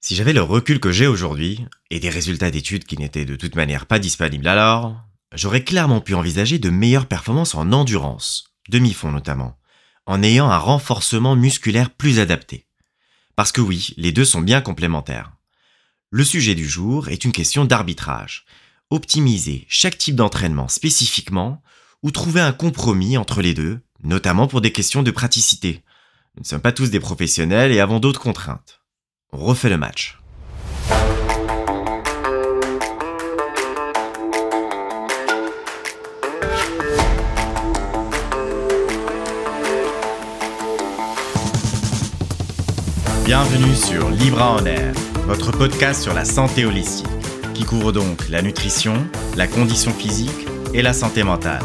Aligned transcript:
Si 0.00 0.14
j'avais 0.14 0.32
le 0.32 0.42
recul 0.42 0.78
que 0.78 0.92
j'ai 0.92 1.08
aujourd'hui, 1.08 1.64
et 1.90 1.98
des 1.98 2.08
résultats 2.08 2.52
d'études 2.52 2.84
qui 2.84 2.96
n'étaient 2.96 3.24
de 3.24 3.34
toute 3.34 3.56
manière 3.56 3.86
pas 3.86 3.98
disponibles 3.98 4.46
alors, 4.46 5.02
j'aurais 5.34 5.64
clairement 5.64 6.00
pu 6.00 6.14
envisager 6.14 6.60
de 6.60 6.70
meilleures 6.70 7.06
performances 7.06 7.56
en 7.56 7.72
endurance, 7.72 8.54
demi-fond 8.68 9.10
notamment, 9.10 9.58
en 10.06 10.22
ayant 10.22 10.50
un 10.50 10.58
renforcement 10.58 11.34
musculaire 11.34 11.90
plus 11.90 12.20
adapté. 12.20 12.66
Parce 13.34 13.50
que 13.50 13.60
oui, 13.60 13.92
les 13.96 14.12
deux 14.12 14.24
sont 14.24 14.40
bien 14.40 14.60
complémentaires. 14.60 15.32
Le 16.10 16.24
sujet 16.24 16.54
du 16.54 16.68
jour 16.68 17.08
est 17.08 17.24
une 17.24 17.32
question 17.32 17.64
d'arbitrage. 17.64 18.46
Optimiser 18.90 19.66
chaque 19.68 19.98
type 19.98 20.14
d'entraînement 20.14 20.68
spécifiquement 20.68 21.60
ou 22.02 22.12
trouver 22.12 22.40
un 22.40 22.52
compromis 22.52 23.18
entre 23.18 23.42
les 23.42 23.52
deux, 23.52 23.80
notamment 24.04 24.46
pour 24.46 24.60
des 24.60 24.72
questions 24.72 25.02
de 25.02 25.10
praticité. 25.10 25.82
Nous 26.36 26.42
ne 26.42 26.46
sommes 26.46 26.62
pas 26.62 26.72
tous 26.72 26.90
des 26.90 27.00
professionnels 27.00 27.72
et 27.72 27.80
avons 27.80 27.98
d'autres 27.98 28.20
contraintes. 28.20 28.80
Refait 29.32 29.68
le 29.68 29.76
match. 29.76 30.18
Bienvenue 43.26 43.74
sur 43.74 44.08
Libra 44.08 44.52
en 44.52 44.64
Air, 44.64 44.94
votre 45.26 45.52
podcast 45.52 46.02
sur 46.02 46.14
la 46.14 46.24
santé 46.24 46.64
holistique, 46.64 47.06
qui 47.52 47.64
couvre 47.64 47.92
donc 47.92 48.30
la 48.30 48.40
nutrition, 48.40 48.94
la 49.36 49.46
condition 49.46 49.92
physique 49.92 50.48
et 50.72 50.80
la 50.80 50.94
santé 50.94 51.22
mentale. 51.22 51.60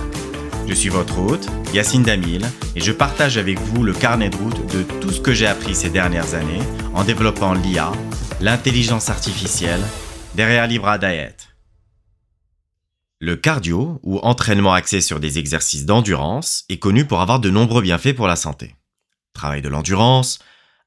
Je 0.73 0.79
suis 0.79 0.89
votre 0.89 1.19
hôte, 1.19 1.47
Yacine 1.71 2.01
Damil, 2.01 2.43
et 2.75 2.81
je 2.81 2.91
partage 2.91 3.37
avec 3.37 3.59
vous 3.59 3.83
le 3.83 3.93
carnet 3.93 4.31
de 4.31 4.35
route 4.35 4.73
de 4.73 4.81
tout 4.81 5.11
ce 5.11 5.21
que 5.21 5.31
j'ai 5.31 5.45
appris 5.45 5.75
ces 5.75 5.91
dernières 5.91 6.33
années 6.33 6.63
en 6.95 7.03
développant 7.03 7.53
l'IA, 7.53 7.91
l'intelligence 8.41 9.11
artificielle, 9.11 9.83
derrière 10.33 10.65
Libra 10.65 10.97
Diet. 10.97 11.37
Le 13.19 13.35
cardio, 13.35 13.99
ou 14.01 14.17
entraînement 14.23 14.73
axé 14.73 14.99
sur 14.99 15.19
des 15.19 15.37
exercices 15.37 15.85
d'endurance, 15.85 16.65
est 16.69 16.79
connu 16.79 17.05
pour 17.05 17.21
avoir 17.21 17.39
de 17.39 17.51
nombreux 17.51 17.83
bienfaits 17.83 18.15
pour 18.15 18.25
la 18.25 18.35
santé. 18.35 18.75
Travail 19.33 19.61
de 19.61 19.69
l'endurance, 19.69 20.39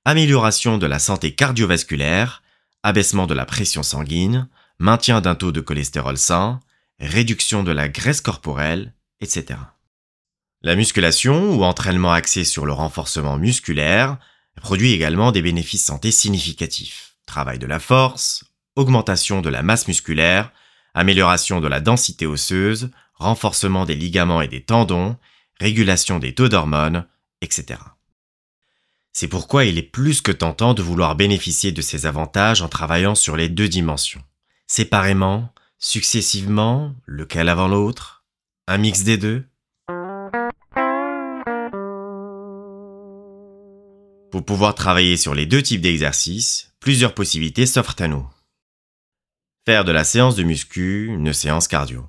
amélioration 0.05 0.79
de 0.79 0.87
la 0.87 0.99
santé 0.99 1.37
cardiovasculaire, 1.37 2.43
abaissement 2.83 3.29
de 3.29 3.35
la 3.35 3.47
pression 3.47 3.85
sanguine, 3.85 4.49
maintien 4.81 5.21
d'un 5.21 5.37
taux 5.37 5.53
de 5.53 5.61
cholestérol 5.61 6.19
sain, 6.19 6.59
réduction 6.99 7.63
de 7.63 7.71
la 7.71 7.89
graisse 7.89 8.21
corporelle, 8.21 8.93
etc. 9.21 9.59
La 10.67 10.75
musculation 10.75 11.55
ou 11.55 11.63
entraînement 11.63 12.11
axé 12.11 12.43
sur 12.43 12.67
le 12.67 12.73
renforcement 12.73 13.37
musculaire 13.37 14.19
produit 14.57 14.91
également 14.91 15.31
des 15.31 15.41
bénéfices 15.41 15.85
santé 15.85 16.11
significatifs. 16.11 17.15
Travail 17.25 17.61
de 17.61 17.69
la 17.69 17.79
force, 17.79 18.45
augmentation 18.75 19.43
de 19.43 19.49
la 19.49 19.63
masse 19.63 19.87
musculaire, 19.87 20.51
amélioration 20.93 21.61
de 21.61 21.69
la 21.69 21.79
densité 21.79 22.27
osseuse, 22.27 22.91
renforcement 23.15 23.85
des 23.85 23.95
ligaments 23.95 24.41
et 24.41 24.49
des 24.49 24.65
tendons, 24.65 25.17
régulation 25.61 26.19
des 26.19 26.35
taux 26.35 26.49
d'hormones, 26.49 27.07
etc. 27.43 27.79
C'est 29.13 29.29
pourquoi 29.29 29.67
il 29.67 29.79
est 29.79 29.83
plus 29.83 30.21
que 30.21 30.33
tentant 30.33 30.75
de 30.75 30.83
vouloir 30.83 31.15
bénéficier 31.15 31.71
de 31.71 31.81
ces 31.81 32.07
avantages 32.07 32.61
en 32.61 32.69
travaillant 32.69 33.15
sur 33.15 33.37
les 33.37 33.49
deux 33.49 33.69
dimensions. 33.69 34.25
Séparément, 34.67 35.55
successivement, 35.79 36.93
lequel 37.05 37.51
avant 37.51 37.69
l'autre, 37.69 38.25
un 38.67 38.79
mix 38.79 39.05
des 39.05 39.17
deux? 39.17 39.47
Pour 44.37 44.45
pouvoir 44.45 44.75
travailler 44.75 45.17
sur 45.17 45.35
les 45.35 45.47
deux 45.47 45.63
types 45.63 45.81
d'exercices, 45.81 46.71
plusieurs 46.79 47.15
possibilités 47.15 47.65
s'offrent 47.65 47.97
à 48.01 48.07
nous. 48.07 48.29
Faire 49.65 49.83
de 49.83 49.93
la 49.93 50.05
séance 50.05 50.37
de 50.37 50.43
muscu 50.43 51.07
une 51.07 51.33
séance 51.33 51.69
cardio. 51.69 52.07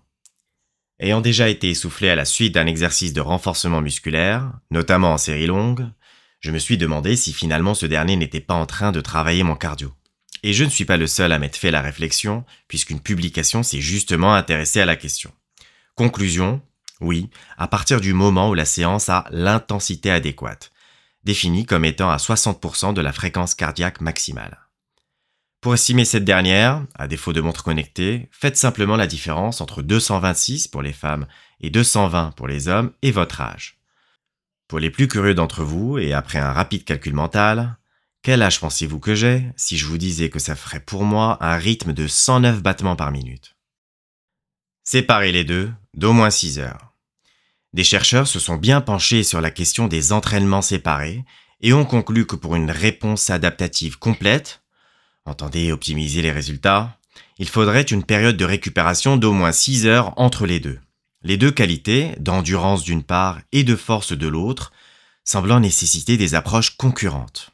Ayant 1.00 1.22
déjà 1.22 1.48
été 1.48 1.70
essoufflé 1.70 2.10
à 2.10 2.18
la 2.18 2.26
suite 2.26 2.56
d'un 2.56 2.66
exercice 2.66 3.14
de 3.14 3.22
renforcement 3.22 3.80
musculaire, 3.80 4.52
notamment 4.72 5.14
en 5.14 5.18
série 5.18 5.46
longue, 5.46 5.88
je 6.42 6.52
me 6.52 6.60
suis 6.60 6.78
demandé 6.78 7.16
si 7.16 7.32
finalement 7.32 7.74
ce 7.74 7.86
dernier 7.86 8.18
n'était 8.18 8.42
pas 8.42 8.56
en 8.56 8.66
train 8.66 8.92
de 8.92 9.00
travailler 9.00 9.44
mon 9.44 9.56
cardio. 9.56 9.94
Et 10.44 10.52
je 10.52 10.66
ne 10.66 10.70
suis 10.70 10.84
pas 10.84 10.98
le 10.98 11.08
seul 11.08 11.32
à 11.32 11.40
m'être 11.40 11.56
fait 11.56 11.72
la 11.72 11.82
réflexion, 11.82 12.44
puisqu'une 12.68 13.00
publication 13.00 13.64
s'est 13.64 13.80
justement 13.80 14.34
intéressée 14.34 14.82
à 14.82 14.86
la 14.86 14.98
question. 14.98 15.32
Conclusion, 15.96 16.62
oui, 17.00 17.30
à 17.58 17.70
partir 17.70 18.02
du 18.02 18.12
moment 18.12 18.50
où 18.50 18.54
la 18.54 18.66
séance 18.66 19.08
a 19.08 19.24
l'intensité 19.32 20.12
adéquate, 20.12 20.74
définie 21.28 21.66
comme 21.66 21.86
étant 21.86 22.10
à 22.10 22.18
60% 22.18 22.94
de 22.94 23.02
la 23.02 23.14
fréquence 23.14 23.54
cardiaque 23.54 24.02
maximale. 24.02 24.58
Pour 25.62 25.74
estimer 25.74 26.06
cette 26.06 26.24
dernière, 26.24 26.86
à 26.96 27.08
défaut 27.08 27.34
de 27.34 27.42
montre 27.42 27.64
connectée, 27.64 28.30
faites 28.32 28.58
simplement 28.58 28.96
la 28.96 29.08
différence 29.08 29.60
entre 29.60 29.82
226 29.82 30.70
pour 30.70 30.82
les 30.82 30.94
femmes 30.94 31.28
et 31.60 31.70
220 31.70 32.32
pour 32.32 32.48
les 32.48 32.70
hommes 32.70 32.92
et 33.02 33.12
votre 33.12 33.42
âge. 33.42 33.78
Pour 34.68 34.80
les 34.80 34.90
plus 34.90 35.08
curieux 35.08 35.34
d'entre 35.34 35.64
vous, 35.64 35.98
et 35.98 36.14
après 36.14 36.40
un 36.40 36.54
rapide 36.54 36.86
calcul 36.86 37.14
mental, 37.14 37.78
quel 38.22 38.42
âge 38.42 38.60
pensez-vous 38.60 39.00
que 39.00 39.16
j'ai 39.16 39.44
si 39.58 39.78
je 39.78 39.86
vous 39.86 39.98
disais 39.98 40.30
que 40.30 40.40
ça 40.40 40.56
ferait 40.56 40.80
pour 40.80 41.04
moi 41.04 41.38
un 41.42 41.58
rythme 41.58 41.94
de 41.94 42.08
109 42.08 42.62
battements 42.62 42.96
par 42.96 43.12
minute? 43.12 43.56
Séparez 44.84 45.34
les 45.34 45.44
deux 45.44 45.72
d'au 45.94 46.14
moins 46.14 46.30
6 46.30 46.60
heures. 46.60 46.87
Des 47.74 47.84
chercheurs 47.84 48.28
se 48.28 48.40
sont 48.40 48.56
bien 48.56 48.82
penchés 48.82 49.24
sur 49.24 49.42
la 49.42 49.52
question 49.52 49.88
des 49.88 50.14
entraînements 50.14 50.62
séparés 50.62 51.24
et 51.62 51.74
ont 51.74 51.86
conclu 51.86 52.26
que 52.26 52.36
pour 52.36 52.56
une 52.56 52.72
réponse 52.72 53.30
adaptative 53.30 54.00
complète, 54.00 54.62
entendez 55.26 55.72
optimiser 55.72 56.22
les 56.22 56.32
résultats, 56.32 56.98
il 57.38 57.50
faudrait 57.50 57.82
une 57.82 58.04
période 58.04 58.38
de 58.38 58.46
récupération 58.46 59.18
d'au 59.18 59.34
moins 59.34 59.52
6 59.52 59.86
heures 59.86 60.14
entre 60.18 60.46
les 60.46 60.60
deux. 60.60 60.80
Les 61.24 61.38
deux 61.38 61.52
qualités, 61.52 62.14
d'endurance 62.20 62.84
d'une 62.84 63.04
part 63.04 63.40
et 63.52 63.64
de 63.64 63.76
force 63.76 64.14
de 64.14 64.28
l'autre, 64.28 64.72
semblant 65.24 65.60
nécessiter 65.60 66.16
des 66.16 66.36
approches 66.36 66.78
concurrentes. 66.78 67.52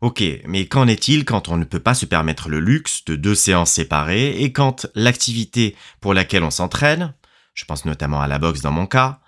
Ok, 0.00 0.22
mais 0.46 0.66
qu'en 0.66 0.86
est-il 0.86 1.24
quand 1.24 1.48
on 1.48 1.56
ne 1.56 1.64
peut 1.64 1.80
pas 1.80 1.94
se 1.94 2.06
permettre 2.06 2.48
le 2.48 2.58
luxe 2.60 3.04
de 3.04 3.16
deux 3.16 3.34
séances 3.34 3.72
séparées 3.72 4.42
et 4.42 4.52
quand 4.52 4.86
l'activité 4.94 5.76
pour 6.00 6.14
laquelle 6.14 6.42
on 6.42 6.50
s'entraîne, 6.50 7.14
je 7.54 7.64
pense 7.64 7.84
notamment 7.84 8.20
à 8.20 8.28
la 8.28 8.38
boxe 8.38 8.62
dans 8.62 8.72
mon 8.72 8.86
cas, 8.86 9.20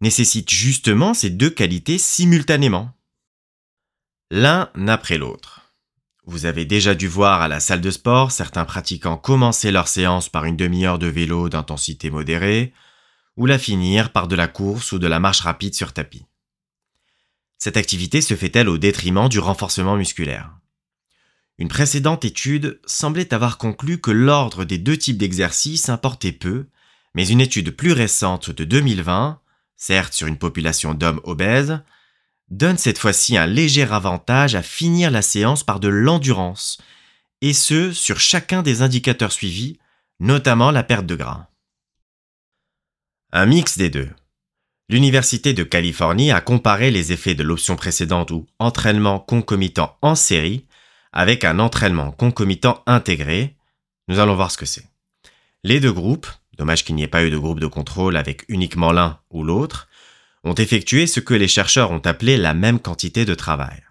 nécessite 0.00 0.50
justement 0.50 1.14
ces 1.14 1.30
deux 1.30 1.50
qualités 1.50 1.98
simultanément 1.98 2.92
L'un 4.30 4.70
après 4.88 5.18
l'autre. 5.18 5.72
Vous 6.24 6.44
avez 6.44 6.64
déjà 6.64 6.96
dû 6.96 7.06
voir 7.06 7.40
à 7.40 7.48
la 7.48 7.60
salle 7.60 7.80
de 7.80 7.90
sport 7.92 8.32
certains 8.32 8.64
pratiquants 8.64 9.16
commencer 9.16 9.70
leur 9.70 9.86
séance 9.86 10.28
par 10.28 10.44
une 10.44 10.56
demi-heure 10.56 10.98
de 10.98 11.06
vélo 11.06 11.48
d'intensité 11.48 12.10
modérée, 12.10 12.72
ou 13.36 13.46
la 13.46 13.58
finir 13.58 14.10
par 14.10 14.26
de 14.26 14.34
la 14.34 14.48
course 14.48 14.92
ou 14.92 14.98
de 14.98 15.06
la 15.06 15.20
marche 15.20 15.40
rapide 15.40 15.74
sur 15.74 15.92
tapis. 15.92 16.26
Cette 17.58 17.76
activité 17.76 18.20
se 18.20 18.34
fait-elle 18.34 18.68
au 18.68 18.78
détriment 18.78 19.28
du 19.28 19.38
renforcement 19.38 19.96
musculaire? 19.96 20.50
Une 21.58 21.68
précédente 21.68 22.24
étude 22.24 22.80
semblait 22.84 23.32
avoir 23.32 23.56
conclu 23.56 24.00
que 24.00 24.10
l'ordre 24.10 24.64
des 24.64 24.78
deux 24.78 24.96
types 24.96 25.16
d'exercices 25.16 25.88
importait 25.88 26.32
peu, 26.32 26.66
mais 27.14 27.28
une 27.28 27.40
étude 27.40 27.70
plus 27.70 27.92
récente 27.92 28.50
de 28.50 28.64
2020, 28.64 29.40
certes 29.76 30.14
sur 30.14 30.26
une 30.26 30.38
population 30.38 30.94
d'hommes 30.94 31.20
obèses, 31.24 31.80
donne 32.50 32.78
cette 32.78 32.98
fois-ci 32.98 33.36
un 33.36 33.46
léger 33.46 33.82
avantage 33.82 34.54
à 34.54 34.62
finir 34.62 35.10
la 35.10 35.22
séance 35.22 35.64
par 35.64 35.80
de 35.80 35.88
l'endurance, 35.88 36.78
et 37.40 37.52
ce 37.52 37.92
sur 37.92 38.18
chacun 38.20 38.62
des 38.62 38.82
indicateurs 38.82 39.32
suivis, 39.32 39.78
notamment 40.20 40.70
la 40.70 40.82
perte 40.82 41.06
de 41.06 41.16
gras. 41.16 41.48
Un 43.32 43.46
mix 43.46 43.76
des 43.76 43.90
deux. 43.90 44.08
L'Université 44.88 45.52
de 45.52 45.64
Californie 45.64 46.30
a 46.30 46.40
comparé 46.40 46.90
les 46.90 47.12
effets 47.12 47.34
de 47.34 47.42
l'option 47.42 47.74
précédente 47.74 48.30
ou 48.30 48.46
entraînement 48.58 49.18
concomitant 49.18 49.98
en 50.00 50.14
série 50.14 50.64
avec 51.12 51.44
un 51.44 51.58
entraînement 51.58 52.12
concomitant 52.12 52.82
intégré. 52.86 53.56
Nous 54.06 54.20
allons 54.20 54.36
voir 54.36 54.52
ce 54.52 54.58
que 54.58 54.66
c'est. 54.66 54.86
Les 55.64 55.80
deux 55.80 55.92
groupes, 55.92 56.28
dommage 56.56 56.84
qu'il 56.84 56.94
n'y 56.94 57.02
ait 57.02 57.08
pas 57.08 57.24
eu 57.24 57.30
de 57.30 57.38
groupe 57.38 57.60
de 57.60 57.66
contrôle 57.66 58.16
avec 58.16 58.44
uniquement 58.48 58.92
l'un 58.92 59.18
ou 59.30 59.44
l'autre, 59.44 59.88
ont 60.44 60.54
effectué 60.54 61.06
ce 61.06 61.20
que 61.20 61.34
les 61.34 61.48
chercheurs 61.48 61.90
ont 61.90 62.00
appelé 62.04 62.36
la 62.36 62.54
même 62.54 62.78
quantité 62.78 63.24
de 63.24 63.34
travail. 63.34 63.82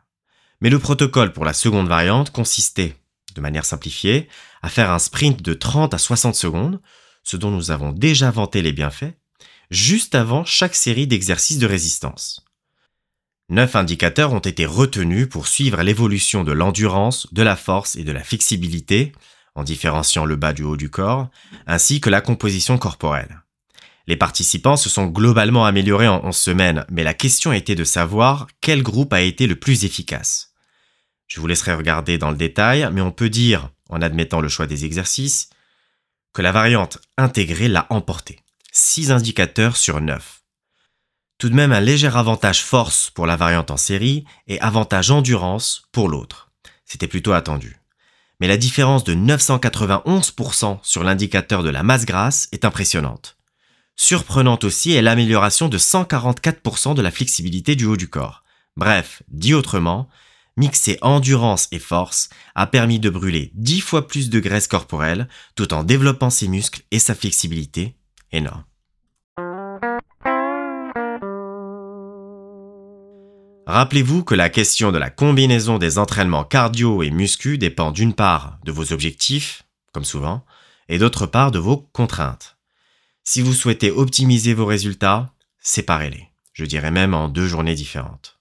Mais 0.61 0.69
le 0.69 0.79
protocole 0.79 1.33
pour 1.33 1.45
la 1.45 1.53
seconde 1.53 1.87
variante 1.87 2.31
consistait, 2.31 2.95
de 3.35 3.41
manière 3.41 3.65
simplifiée, 3.65 4.29
à 4.61 4.69
faire 4.69 4.89
un 4.89 4.99
sprint 4.99 5.41
de 5.41 5.53
30 5.53 5.93
à 5.93 5.97
60 5.97 6.35
secondes, 6.35 6.79
ce 7.23 7.37
dont 7.37 7.51
nous 7.51 7.71
avons 7.71 7.91
déjà 7.91 8.31
vanté 8.31 8.61
les 8.61 8.71
bienfaits, 8.71 9.13
juste 9.69 10.15
avant 10.15 10.45
chaque 10.45 10.75
série 10.75 11.07
d'exercices 11.07 11.59
de 11.59 11.67
résistance. 11.67 12.45
Neuf 13.49 13.75
indicateurs 13.75 14.33
ont 14.33 14.39
été 14.39 14.65
retenus 14.65 15.27
pour 15.29 15.47
suivre 15.47 15.81
l'évolution 15.83 16.43
de 16.43 16.51
l'endurance, 16.51 17.31
de 17.31 17.43
la 17.43 17.55
force 17.55 17.95
et 17.95 18.03
de 18.03 18.11
la 18.11 18.23
flexibilité, 18.23 19.11
en 19.55 19.63
différenciant 19.63 20.25
le 20.25 20.35
bas 20.35 20.53
du 20.53 20.63
haut 20.63 20.77
du 20.77 20.89
corps, 20.89 21.29
ainsi 21.65 22.01
que 22.01 22.09
la 22.09 22.21
composition 22.21 22.77
corporelle. 22.77 23.41
Les 24.07 24.17
participants 24.17 24.77
se 24.77 24.89
sont 24.89 25.07
globalement 25.07 25.65
améliorés 25.65 26.07
en 26.07 26.23
11 26.23 26.35
semaines, 26.35 26.85
mais 26.91 27.03
la 27.03 27.15
question 27.15 27.51
était 27.51 27.73
de 27.75 27.83
savoir 27.83 28.47
quel 28.61 28.83
groupe 28.83 29.13
a 29.13 29.21
été 29.21 29.47
le 29.47 29.55
plus 29.55 29.83
efficace. 29.83 30.53
Je 31.27 31.39
vous 31.39 31.47
laisserai 31.47 31.73
regarder 31.73 32.17
dans 32.17 32.29
le 32.29 32.37
détail, 32.37 32.87
mais 32.91 33.01
on 33.01 33.11
peut 33.11 33.29
dire, 33.29 33.69
en 33.89 34.01
admettant 34.01 34.41
le 34.41 34.49
choix 34.49 34.67
des 34.67 34.85
exercices, 34.85 35.49
que 36.33 36.43
la 36.43 36.51
variante 36.51 36.99
intégrée 37.17 37.67
l'a 37.67 37.87
emporté. 37.89 38.39
6 38.71 39.11
indicateurs 39.11 39.77
sur 39.77 40.01
9. 40.01 40.43
Tout 41.37 41.49
de 41.49 41.55
même 41.55 41.71
un 41.71 41.79
léger 41.79 42.15
avantage 42.15 42.61
force 42.61 43.09
pour 43.09 43.25
la 43.25 43.37
variante 43.37 43.71
en 43.71 43.77
série 43.77 44.25
et 44.47 44.59
avantage 44.61 45.11
endurance 45.11 45.83
pour 45.91 46.09
l'autre. 46.09 46.51
C'était 46.85 47.07
plutôt 47.07 47.33
attendu. 47.33 47.79
Mais 48.39 48.47
la 48.47 48.57
différence 48.57 49.03
de 49.03 49.15
991% 49.15 50.79
sur 50.81 51.03
l'indicateur 51.03 51.63
de 51.63 51.69
la 51.69 51.83
masse 51.83 52.05
grasse 52.05 52.49
est 52.51 52.65
impressionnante. 52.65 53.37
Surprenante 53.95 54.65
aussi 54.65 54.91
est 54.91 55.01
l'amélioration 55.01 55.69
de 55.69 55.77
144% 55.77 56.95
de 56.95 57.01
la 57.01 57.11
flexibilité 57.11 57.75
du 57.75 57.85
haut 57.85 57.97
du 57.97 58.09
corps. 58.09 58.43
Bref, 58.75 59.23
dit 59.29 59.53
autrement, 59.53 60.09
mixer 60.57 60.97
endurance 61.01 61.69
et 61.71 61.79
force 61.79 62.29
a 62.55 62.67
permis 62.67 62.99
de 62.99 63.09
brûler 63.09 63.51
10 63.55 63.81
fois 63.81 64.07
plus 64.07 64.29
de 64.29 64.39
graisse 64.39 64.67
corporelle 64.67 65.29
tout 65.55 65.73
en 65.73 65.83
développant 65.83 66.29
ses 66.29 66.49
muscles 66.49 66.81
et 66.91 66.99
sa 66.99 67.15
flexibilité. 67.15 67.95
Énorme. 68.31 68.65
Rappelez-vous 73.67 74.23
que 74.23 74.35
la 74.35 74.49
question 74.49 74.91
de 74.91 74.99
la 74.99 75.09
combinaison 75.09 75.79
des 75.79 75.97
entraînements 75.97 76.43
cardio 76.43 77.01
et 77.01 77.09
muscu 77.09 77.57
dépend 77.57 77.91
d'une 77.91 78.13
part 78.13 78.59
de 78.63 78.71
vos 78.71 78.93
objectifs, 78.93 79.63
comme 79.91 80.05
souvent, 80.05 80.45
et 80.87 80.99
d'autre 80.99 81.25
part 81.25 81.49
de 81.49 81.57
vos 81.57 81.77
contraintes. 81.77 82.57
Si 83.23 83.41
vous 83.41 83.53
souhaitez 83.53 83.89
optimiser 83.89 84.53
vos 84.53 84.67
résultats, 84.67 85.33
séparez-les, 85.61 86.29
je 86.53 86.63
dirais 86.63 86.91
même 86.91 87.15
en 87.15 87.27
deux 87.27 87.47
journées 87.47 87.73
différentes. 87.73 88.39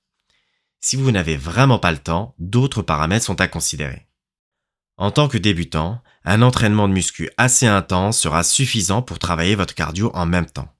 Si 0.82 0.96
vous 0.96 1.10
n'avez 1.10 1.38
vraiment 1.38 1.78
pas 1.78 1.92
le 1.92 1.98
temps, 1.98 2.34
d'autres 2.38 2.82
paramètres 2.82 3.24
sont 3.24 3.40
à 3.40 3.48
considérer. 3.48 4.06
En 4.98 5.10
tant 5.10 5.28
que 5.28 5.38
débutant, 5.38 6.02
un 6.26 6.42
entraînement 6.42 6.86
de 6.86 6.92
muscu 6.92 7.30
assez 7.38 7.66
intense 7.66 8.20
sera 8.20 8.42
suffisant 8.42 9.00
pour 9.00 9.18
travailler 9.18 9.54
votre 9.54 9.74
cardio 9.74 10.10
en 10.12 10.26
même 10.26 10.50
temps 10.50 10.74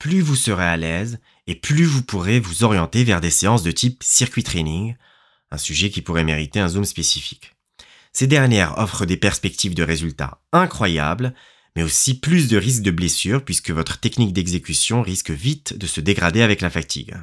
plus 0.00 0.22
vous 0.22 0.34
serez 0.34 0.64
à 0.64 0.76
l'aise 0.76 1.20
et 1.50 1.56
plus 1.56 1.84
vous 1.84 2.02
pourrez 2.02 2.38
vous 2.38 2.62
orienter 2.62 3.02
vers 3.02 3.20
des 3.20 3.32
séances 3.32 3.64
de 3.64 3.72
type 3.72 4.04
circuit 4.04 4.44
training, 4.44 4.94
un 5.50 5.58
sujet 5.58 5.90
qui 5.90 6.00
pourrait 6.00 6.22
mériter 6.22 6.60
un 6.60 6.68
zoom 6.68 6.84
spécifique. 6.84 7.56
Ces 8.12 8.28
dernières 8.28 8.78
offrent 8.78 9.04
des 9.04 9.16
perspectives 9.16 9.74
de 9.74 9.82
résultats 9.82 10.40
incroyables, 10.52 11.34
mais 11.74 11.82
aussi 11.82 12.20
plus 12.20 12.46
de 12.46 12.56
risques 12.56 12.84
de 12.84 12.92
blessure 12.92 13.44
puisque 13.44 13.72
votre 13.72 13.98
technique 13.98 14.32
d'exécution 14.32 15.02
risque 15.02 15.32
vite 15.32 15.76
de 15.76 15.88
se 15.88 16.00
dégrader 16.00 16.42
avec 16.42 16.60
la 16.60 16.70
fatigue. 16.70 17.16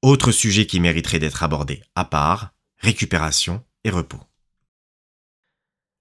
Autre 0.00 0.32
sujet 0.32 0.64
qui 0.64 0.80
mériterait 0.80 1.18
d'être 1.18 1.42
abordé 1.42 1.82
à 1.94 2.06
part, 2.06 2.54
récupération 2.78 3.62
et 3.84 3.90
repos. 3.90 4.22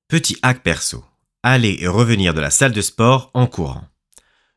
Petit 0.08 0.38
hack 0.42 0.64
perso. 0.64 1.04
Aller 1.44 1.80
et 1.82 1.88
revenir 1.88 2.34
de 2.34 2.40
la 2.40 2.50
salle 2.50 2.72
de 2.72 2.82
sport 2.82 3.30
en 3.34 3.46
courant. 3.46 3.90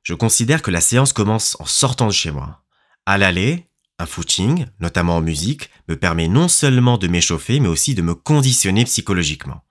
Je 0.05 0.15
considère 0.15 0.63
que 0.63 0.71
la 0.71 0.81
séance 0.81 1.13
commence 1.13 1.57
en 1.59 1.67
sortant 1.67 2.07
de 2.07 2.13
chez 2.13 2.31
moi. 2.31 2.63
À 3.09 3.17
l'aller, 3.17 3.65
un 3.99 4.05
footing, 4.05 4.67
notamment 4.81 5.17
en 5.17 5.21
musique, 5.23 5.71
me 5.89 5.97
permet 5.97 6.29
non 6.29 6.47
seulement 6.47 6.99
de 6.99 7.09
m'échauffer, 7.09 7.59
mais 7.59 7.69
aussi 7.69 7.95
de 7.95 8.03
me 8.03 8.15
conditionner 8.15 8.85
psychologiquement. 8.85 9.65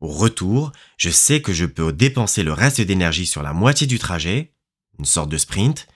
Au 0.00 0.08
retour, 0.08 0.72
je 0.96 1.10
sais 1.10 1.42
que 1.42 1.52
je 1.52 1.66
peux 1.66 1.92
dépenser 1.92 2.42
le 2.42 2.54
reste 2.54 2.80
d'énergie 2.80 3.26
sur 3.26 3.42
la 3.42 3.52
moitié 3.52 3.86
du 3.86 3.98
trajet, 3.98 4.54
une 4.98 5.04
sorte 5.04 5.28
de 5.28 5.36
sprint, 5.36 5.86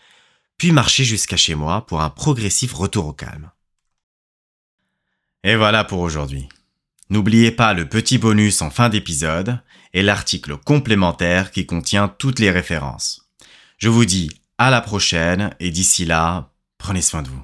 puis 0.58 0.70
marcher 0.70 1.05
jusqu'à 1.05 1.38
chez 1.38 1.55
moi 1.55 1.87
pour 1.87 2.02
un 2.02 2.11
progressif 2.11 2.75
retour 2.75 3.06
au 3.06 3.14
calme. 3.14 3.50
Et 5.44 5.56
voilà 5.56 5.82
pour 5.82 6.00
aujourd'hui. 6.00 6.46
N'oubliez 7.08 7.52
pas 7.52 7.72
le 7.72 7.88
petit 7.88 8.19
bonus 8.19 8.61
en 8.61 8.69
fin 8.69 8.90
d'épisode 8.90 9.62
et 9.94 10.02
l'article 10.02 10.58
complémentaire 10.58 11.52
qui 11.52 11.64
contient 11.64 12.08
toutes 12.08 12.38
les 12.38 12.50
références. 12.50 13.31
Je 13.79 13.88
vous 13.88 14.05
dis 14.05 14.29
à 14.58 14.69
la 14.69 14.82
prochaine 14.82 15.56
et 15.58 15.70
d'ici 15.70 16.05
là, 16.05 16.52
prenez 16.78 17.02
soin 17.02 17.23
de 17.23 17.28
vous. 17.28 17.43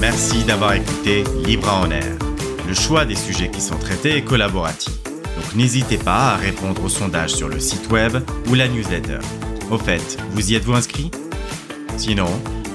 Merci 0.00 0.44
d'avoir 0.44 0.74
écouté 0.74 1.24
Libre 1.44 1.72
en 1.72 1.90
Air. 1.90 2.16
Le 2.66 2.74
choix 2.74 3.04
des 3.04 3.14
sujets 3.14 3.50
qui 3.50 3.60
sont 3.60 3.76
traités 3.78 4.16
est 4.16 4.24
collaboratif. 4.24 4.92
Donc 5.04 5.54
n'hésitez 5.54 5.98
pas 5.98 6.32
à 6.32 6.36
répondre 6.36 6.82
au 6.84 6.88
sondage 6.88 7.30
sur 7.34 7.48
le 7.48 7.60
site 7.60 7.90
web 7.90 8.16
ou 8.48 8.54
la 8.54 8.68
newsletter. 8.68 9.18
Au 9.70 9.78
fait, 9.78 10.18
vous 10.32 10.50
y 10.50 10.54
êtes-vous 10.56 10.74
inscrit? 10.74 11.10
Sinon, 11.96 12.28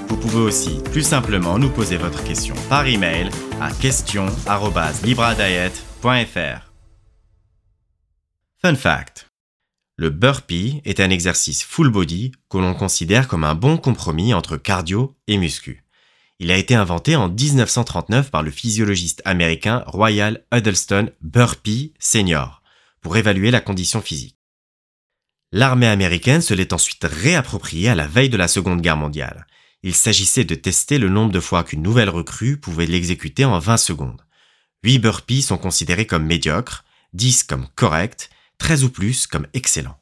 vous 0.08 0.16
pouvez 0.16 0.40
aussi 0.40 0.80
plus 0.92 1.02
simplement 1.02 1.58
nous 1.58 1.70
poser 1.70 1.96
votre 1.96 2.22
question 2.24 2.54
par 2.68 2.86
email 2.86 3.30
à 3.60 3.72
question@libradiet.fr. 3.72 6.72
Fun 8.62 8.74
fact. 8.74 9.30
Le 9.98 10.10
burpee 10.10 10.82
est 10.84 11.00
un 11.00 11.10
exercice 11.10 11.62
full 11.62 11.90
body 11.90 12.32
que 12.50 12.58
l'on 12.58 12.74
considère 12.74 13.28
comme 13.28 13.44
un 13.44 13.54
bon 13.54 13.78
compromis 13.78 14.34
entre 14.34 14.56
cardio 14.56 15.16
et 15.26 15.38
muscu. 15.38 15.84
Il 16.38 16.50
a 16.50 16.56
été 16.56 16.74
inventé 16.74 17.16
en 17.16 17.30
1939 17.30 18.30
par 18.30 18.42
le 18.42 18.50
physiologiste 18.50 19.22
américain 19.24 19.84
Royal 19.86 20.44
Huddleston 20.52 21.10
Burpee 21.22 21.94
Sr. 21.98 22.60
pour 23.00 23.16
évaluer 23.16 23.50
la 23.50 23.62
condition 23.62 24.02
physique. 24.02 24.36
L'armée 25.52 25.86
américaine 25.86 26.42
se 26.42 26.52
l'est 26.52 26.74
ensuite 26.74 27.04
réapproprié 27.04 27.88
à 27.88 27.94
la 27.94 28.06
veille 28.06 28.28
de 28.28 28.36
la 28.36 28.48
Seconde 28.48 28.82
Guerre 28.82 28.98
mondiale 28.98 29.46
il 29.86 29.94
s'agissait 29.94 30.42
de 30.42 30.56
tester 30.56 30.98
le 30.98 31.08
nombre 31.08 31.30
de 31.30 31.38
fois 31.38 31.62
qu'une 31.62 31.80
nouvelle 31.80 32.10
recrue 32.10 32.56
pouvait 32.56 32.86
l'exécuter 32.86 33.44
en 33.44 33.60
20 33.60 33.76
secondes. 33.76 34.20
8 34.82 34.98
burpees 34.98 35.42
sont 35.42 35.58
considérés 35.58 36.08
comme 36.08 36.26
médiocres, 36.26 36.84
10 37.12 37.44
comme 37.44 37.68
corrects, 37.76 38.28
13 38.58 38.82
ou 38.82 38.90
plus 38.90 39.28
comme 39.28 39.46
excellents. 39.54 39.96